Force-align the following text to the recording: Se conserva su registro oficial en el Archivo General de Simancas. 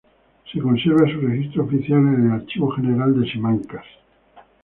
Se 0.51 0.59
conserva 0.59 1.07
su 1.11 1.21
registro 1.21 1.65
oficial 1.65 1.99
en 1.99 2.25
el 2.25 2.31
Archivo 2.31 2.71
General 2.71 3.21
de 3.21 3.31
Simancas. 3.31 3.85